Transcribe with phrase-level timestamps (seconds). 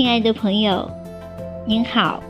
[0.00, 0.90] 亲爱的朋友，
[1.66, 2.22] 您好，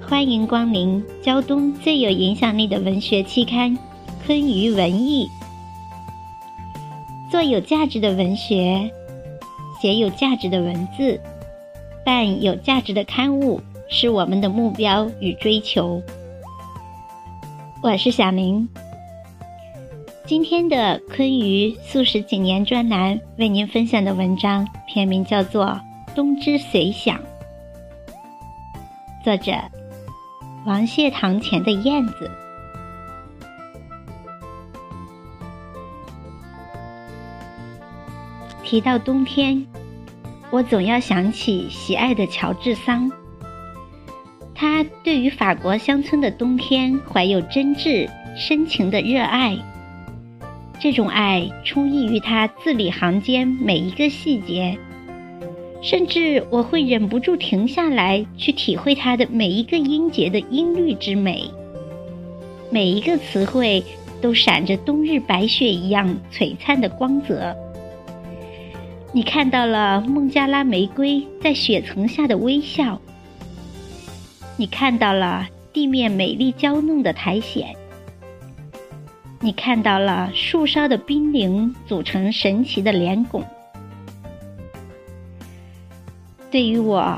[0.00, 3.76] 欢迎光临胶东最有影响力的文学期刊
[4.24, 5.28] 《昆舆文艺》。
[7.28, 8.88] 做有价值的文学，
[9.82, 11.20] 写有价值的文字，
[12.04, 16.00] 办有价值的刊物，是我们的目标与追求。
[17.82, 18.68] 我是小林。
[20.24, 25.64] 今天的《昆舆素食几年》专栏为您分享的文章，篇名叫做
[26.14, 27.16] 《冬之随想》，
[29.22, 29.52] 作者
[30.66, 32.30] 王谢堂前的燕子。
[38.64, 39.64] 提到冬天，
[40.50, 43.10] 我总要想起喜爱的乔治桑。
[44.52, 49.56] 他对于法国乡村的冬天怀有真挚深情的热爱。
[50.80, 54.78] 这种爱充溢于他字里行间每一个细节，
[55.82, 61.50] 甚至我会忍不住停下来去体会它的每一个音节的音律之美。
[62.70, 63.82] 每一个词汇
[64.20, 67.56] 都闪着冬日白雪一样璀璨的光泽。
[69.12, 73.00] 你看到了孟加拉玫瑰在雪层下的微笑，
[74.56, 77.64] 你看到了地面美丽娇嫩的苔藓。
[79.40, 83.42] 你看到了树梢的冰凌组成神奇的脸拱。
[86.50, 87.16] 对于我，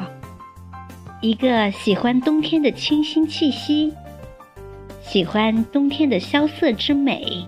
[1.22, 3.90] 一个喜欢冬天的清新气息，
[5.02, 7.46] 喜欢冬天的萧瑟之美，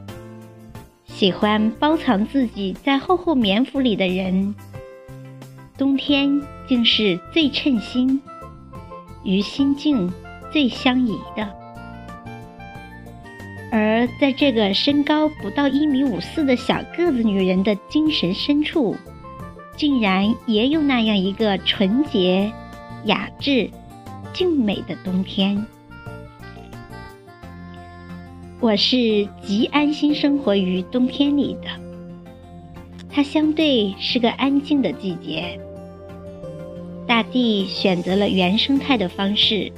[1.04, 4.54] 喜欢包藏自己在厚厚棉服里的人，
[5.76, 8.18] 冬天竟是最称心，
[9.22, 10.10] 与心境
[10.50, 11.46] 最相宜的。
[13.70, 18.96] 而在这个身高不到一米五四的小个子女人的精神深处，
[19.76, 22.52] 竟然也有那样一个纯洁、
[23.04, 23.68] 雅致、
[24.32, 25.64] 静美的冬天。
[28.60, 31.68] 我是极安心生活于冬天里的，
[33.10, 35.60] 它相对是个安静的季节。
[37.06, 39.70] 大地选择了原生态的方式，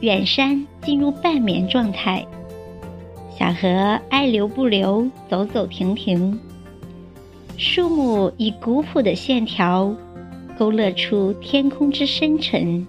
[0.00, 2.26] 远山进入半眠状态。
[3.38, 6.38] 小河爱流不流，走走停停。
[7.56, 9.94] 树木以古朴的线条
[10.58, 12.86] 勾勒出天空之深沉。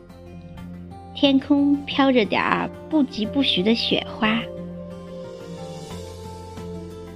[1.14, 4.42] 天空飘着点儿不疾不徐的雪花。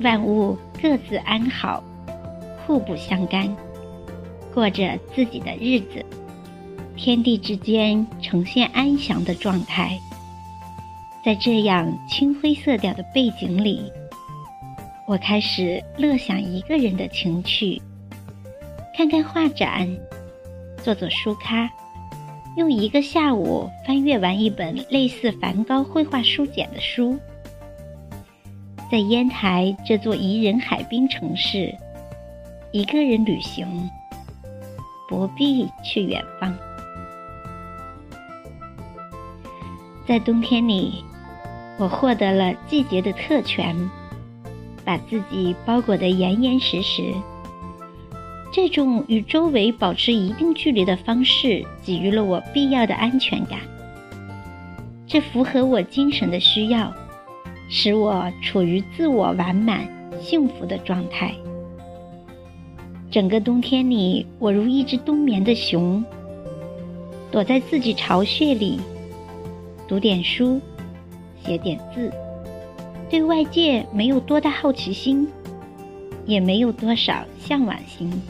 [0.01, 1.83] 万物各自安好，
[2.65, 3.53] 互不相干，
[4.53, 6.05] 过着自己的日子。
[6.95, 9.99] 天地之间呈现安详的状态。
[11.25, 13.91] 在这样青灰色调的背景里，
[15.09, 17.81] 我开始乐享一个人的情趣，
[18.95, 19.89] 看看画展，
[20.83, 21.67] 做做书咖，
[22.57, 27.17] 用一个下午翻阅完一本类似梵高绘画书简的书，
[28.91, 31.75] 在烟台这座宜人海滨城市，
[32.71, 33.89] 一个人旅行，
[35.07, 36.55] 不必去远方，
[40.07, 41.03] 在冬天里。
[41.79, 43.73] 我获得了季节的特权，
[44.83, 47.13] 把自己包裹得严严实实。
[48.51, 53.59] 这种与周围保持一定距离的方式，给予了我必要的安全感。
[55.05, 56.93] 这符合我精神的需要，
[57.69, 59.87] 使我处于自我完满、
[60.19, 61.33] 幸福的状态。
[63.11, 66.03] 整个冬天里，我如一只冬眠的熊，
[67.31, 68.79] 躲在自己巢穴里，
[69.87, 70.59] 读点书。
[71.45, 72.11] 写点字，
[73.09, 75.27] 对外界没有多大好奇心，
[76.25, 78.21] 也没有多少向往心。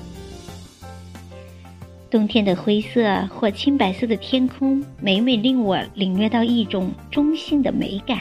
[2.09, 8.19] 冬天的灰色或青白色的天空，每每令我领略到一种中性的美感。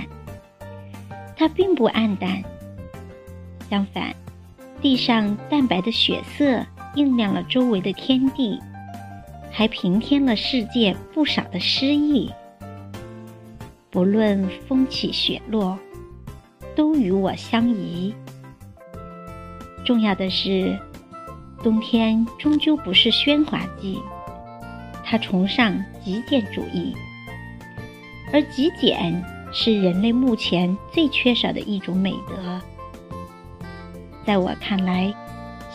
[1.36, 2.42] 它并不暗淡，
[3.70, 4.12] 相反，
[4.82, 6.66] 地上淡白的血色
[6.96, 8.58] 映亮了周围的天地，
[9.50, 12.28] 还平添了世界不少的诗意。
[13.90, 15.78] 不论风起雪落，
[16.78, 18.14] 都与我相宜。
[19.84, 20.78] 重要的是，
[21.60, 23.98] 冬天终究不是喧哗季，
[25.04, 26.94] 它崇尚极简主义，
[28.32, 29.20] 而极简
[29.52, 32.60] 是人类目前最缺少的一种美德。
[34.24, 35.12] 在我看来，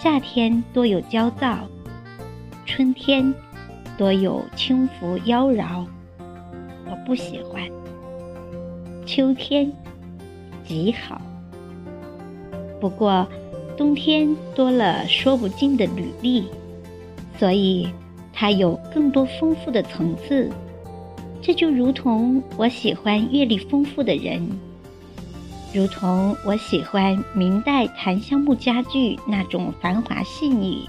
[0.01, 1.67] 夏天多有焦躁，
[2.65, 3.33] 春天
[3.97, 5.85] 多有轻浮妖娆，
[6.85, 7.61] 我不喜欢。
[9.05, 9.69] 秋天
[10.65, 11.21] 极好，
[12.79, 13.27] 不过
[13.77, 16.45] 冬天多了说不尽的履历，
[17.37, 17.87] 所以
[18.31, 20.49] 它有更多丰富的层次。
[21.41, 24.47] 这就如同我喜欢阅历丰富的人，
[25.73, 30.87] 如同我喜欢明代檀香木家具那种繁华细腻，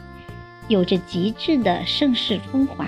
[0.69, 2.87] 有着极致的盛世风华，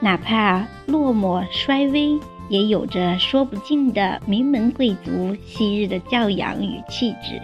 [0.00, 2.18] 哪怕落寞衰微，
[2.48, 7.40] 也有着说不尽的名门贵族昔日的教养与气质。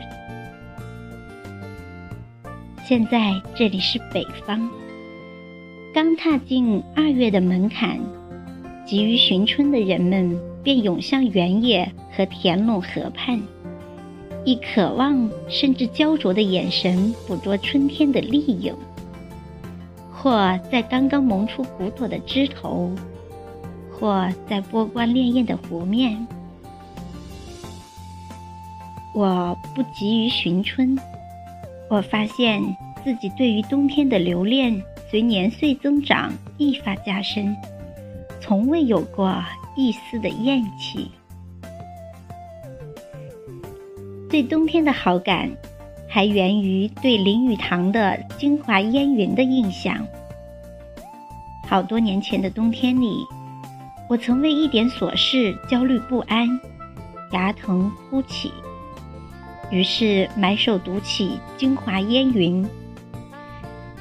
[2.87, 4.69] 现在这里是北方，
[5.93, 7.99] 刚踏进二月的门槛。
[8.87, 13.41] 急于寻春的人们便涌向原野和田垄河畔，
[14.45, 18.75] 以渴望甚至焦灼的眼神捕捉春天的丽影，
[20.13, 22.93] 或在刚刚萌出骨朵的枝头，
[24.05, 26.15] 或在波光潋滟的湖面。
[29.15, 30.95] 我不急于寻春，
[31.89, 32.63] 我发现
[33.03, 34.79] 自己对于冬天的留恋
[35.11, 37.57] 随年岁增长愈发加深。
[38.43, 39.43] 从未有过
[39.75, 41.11] 一丝的厌弃。
[44.29, 45.51] 对冬天的好感，
[46.07, 50.07] 还源于对林语堂的《京华烟云》的印象。
[51.67, 53.25] 好多年前的冬天里，
[54.07, 56.61] 我曾为一点琐事焦虑不安，
[57.33, 58.53] 牙疼哭泣，
[59.71, 62.63] 于是埋首读起《京华烟云》，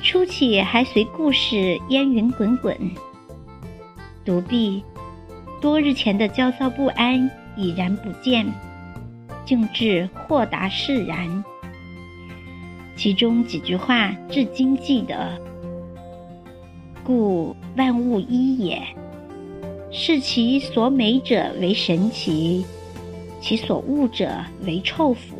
[0.02, 2.78] 初起还随故事烟云滚滚。
[4.26, 4.84] 独臂，
[5.62, 8.46] 多日前的焦躁不安已然不见，
[9.46, 11.44] 竟至豁达释然。
[12.98, 15.42] 其中几句话至今记得
[17.04, 18.82] ：“故万物一也，
[19.96, 22.66] 视其所美者为神奇，
[23.40, 25.38] 其所恶者为臭腐。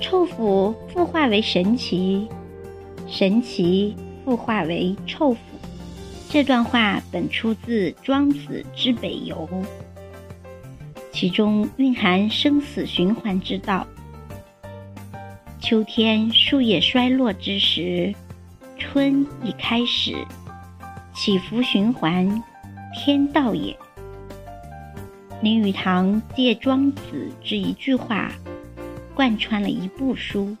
[0.00, 2.26] 臭腐复化为神奇，
[3.06, 3.94] 神奇
[4.24, 5.38] 复化为臭腐。”
[6.30, 9.46] 这段话本出自《庄子之北游》，
[11.12, 13.86] 其中蕴含生死循环之道。
[15.60, 18.14] 秋天树叶衰落之时，
[18.78, 20.14] 春已开始，
[21.14, 22.42] 起伏循环，
[22.98, 23.78] 天道也。
[25.40, 28.32] 林语堂借庄子之一句话，
[29.14, 30.56] 贯穿了一部书。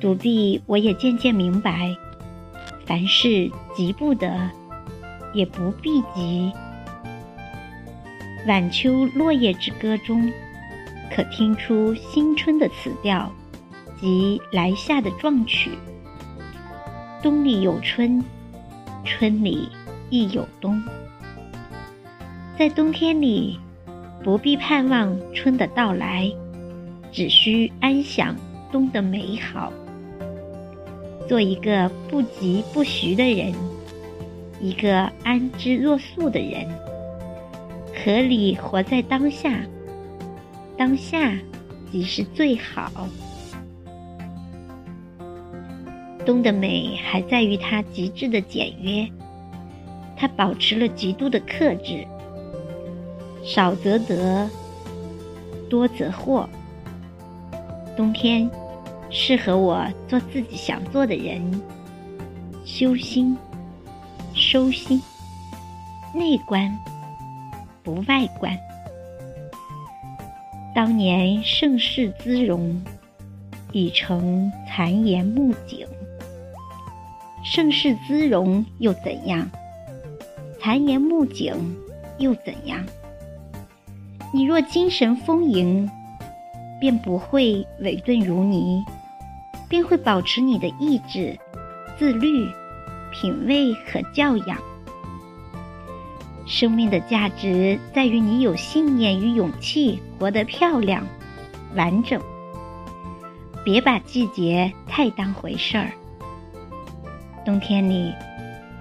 [0.00, 1.94] 读毕，我也渐渐明白。
[2.86, 4.50] 凡事急不得，
[5.34, 6.50] 也不必急。
[8.46, 10.32] 晚秋落叶之歌中，
[11.14, 13.30] 可听出新春的词调
[14.00, 15.72] 及来夏的壮曲。
[17.22, 18.24] 冬里有春，
[19.04, 19.68] 春里
[20.10, 20.82] 亦有冬。
[22.58, 23.58] 在冬天里，
[24.24, 26.30] 不必盼望春的到来，
[27.12, 28.36] 只需安享
[28.72, 29.72] 冬的美好。
[31.28, 33.52] 做一个不急不徐的人，
[34.60, 36.66] 一个安之若素的人，
[37.94, 39.60] 合理活在当下，
[40.76, 41.36] 当下
[41.92, 43.06] 即是最好。
[46.24, 49.08] 冬的美还在于它极致的简约，
[50.18, 52.04] 他保持了极度的克制，
[53.44, 54.50] 少则得，
[55.70, 56.46] 多则惑。
[57.96, 58.50] 冬天。
[59.10, 61.62] 适合我做自己想做的人，
[62.62, 63.34] 修心、
[64.34, 65.00] 收心、
[66.14, 66.78] 内观
[67.82, 68.54] 不外观。
[70.74, 72.84] 当年盛世姿容，
[73.72, 75.86] 已成残颜木景。
[77.42, 79.50] 盛世姿容又怎样？
[80.68, 81.54] 残颜木景
[82.18, 82.84] 又怎样？
[84.34, 85.90] 你若精神丰盈，
[86.78, 88.84] 便不会萎顿如泥。
[89.66, 91.38] 便会保持你的意志、
[91.96, 92.46] 自律、
[93.10, 94.58] 品味和教养。
[96.44, 101.02] 生命的价值在于你有信念与勇气，活得漂亮、
[101.76, 102.20] 完整。
[103.64, 105.92] 别把季节太当回事儿。
[107.46, 108.12] 冬天里，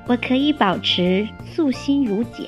[0.08, 2.48] 我可以保持素心如简。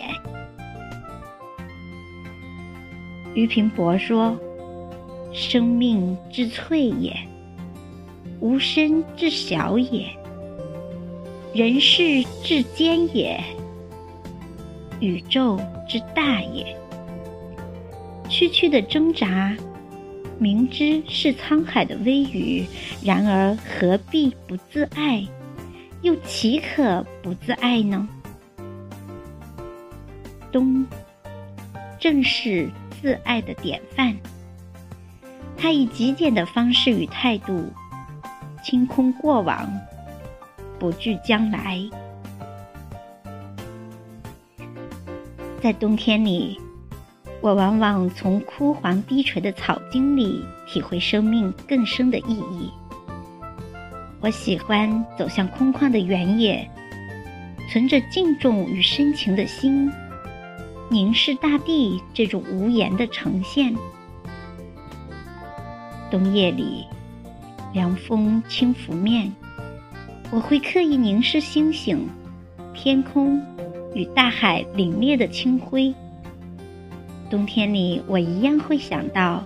[3.34, 4.38] 俞平伯说
[5.34, 7.16] ：“生命之脆也。”
[8.42, 10.08] 无身之小也，
[11.54, 13.38] 人世之艰也，
[15.02, 16.74] 宇宙之大也。
[18.30, 19.54] 区区的挣扎，
[20.38, 22.66] 明知是沧海的微雨，
[23.04, 25.28] 然而何必不自爱？
[26.02, 28.08] 又岂可不自爱呢？
[30.52, 30.86] 冬，
[32.00, 32.70] 正是
[33.02, 34.16] 自爱的典范。
[35.58, 37.66] 他以极简的方式与态度。
[38.62, 39.72] 清空过往，
[40.78, 41.82] 不惧将来。
[45.62, 46.60] 在冬天里，
[47.40, 52.70] 我往往从枯黄低垂的草茎里体会生命更深的意义。
[54.22, 56.70] 我喜欢走向空旷的原野，
[57.72, 59.90] 存着敬重与深情的心，
[60.90, 63.74] 凝视大地这种无言的呈现。
[66.12, 66.86] 冬夜里，
[67.72, 69.32] 凉风轻拂面，
[70.32, 72.06] 我会刻意凝视星星、
[72.74, 73.42] 天空
[73.94, 75.94] 与大海凛冽的清辉。
[77.30, 79.46] 冬天里，我一样会想到，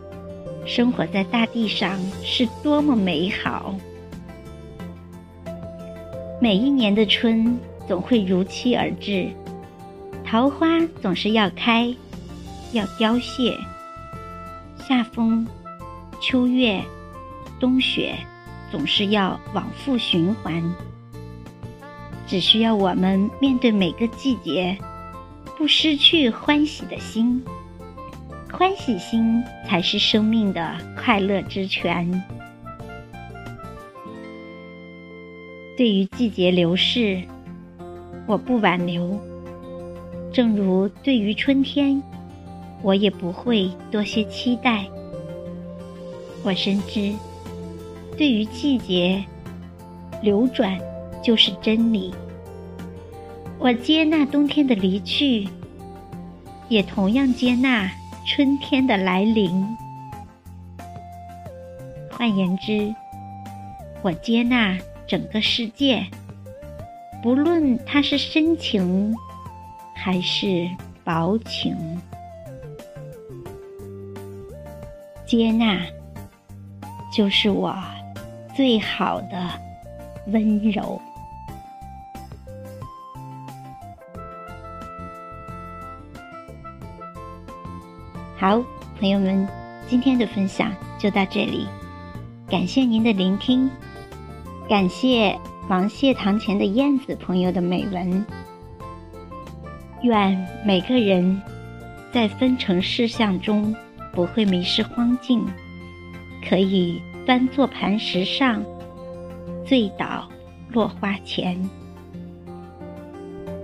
[0.65, 3.75] 生活在大地上是多么美好。
[6.43, 7.57] 每一年的春
[7.87, 9.31] 总会如期而至，
[10.25, 10.67] 桃花
[11.01, 11.95] 总是要开，
[12.73, 13.57] 要凋谢。
[14.77, 15.47] 夏风。
[16.19, 16.83] 秋月、
[17.61, 18.17] 冬雪，
[18.69, 20.61] 总是要往复循环。
[22.27, 24.77] 只需要我们面对每个季节，
[25.57, 27.41] 不失去欢喜的心。
[28.51, 32.21] 欢喜心才是生命的快乐之泉。
[35.75, 37.21] 对于季节流逝，
[38.27, 39.17] 我不挽留；
[40.31, 42.01] 正如对于春天，
[42.81, 44.85] 我也不会多些期待。
[46.43, 47.11] 我深知，
[48.17, 49.23] 对于季节
[50.21, 50.79] 流转
[51.23, 52.13] 就是真理。
[53.57, 55.47] 我接纳冬天的离去，
[56.69, 57.89] 也同样接纳
[58.27, 59.65] 春天的来临。
[62.11, 62.93] 换言之，
[64.01, 64.77] 我接纳
[65.07, 66.05] 整个世界，
[67.21, 69.13] 不论它是深情
[69.95, 70.69] 还是
[71.03, 71.75] 薄情，
[75.25, 75.79] 接纳。
[77.15, 77.77] 就是我
[78.55, 79.49] 最好的
[80.31, 80.99] 温柔。
[88.35, 88.59] 好，
[88.99, 89.47] 朋友们，
[89.87, 91.67] 今天的分享就到这里，
[92.49, 93.69] 感谢您的聆听，
[94.69, 95.37] 感谢
[95.69, 98.25] 王谢堂前的燕子朋友的美文。
[100.01, 101.41] 愿每个人
[102.11, 103.75] 在分成事项中
[104.13, 105.45] 不会迷失荒径。
[106.47, 108.63] 可以端坐磐石上，
[109.65, 110.27] 醉倒
[110.71, 111.57] 落花前。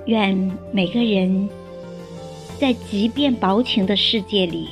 [0.05, 1.49] 愿每个人
[2.57, 4.69] 在即便薄情的世界里，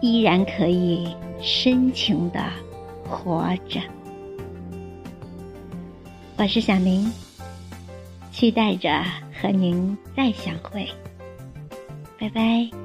[0.00, 1.08] 依然可以
[1.40, 2.40] 深情的
[3.08, 3.80] 活着。
[6.40, 7.12] 我是小明，
[8.32, 9.04] 期待着
[9.38, 10.88] 和您再相会。
[12.18, 12.79] 拜拜。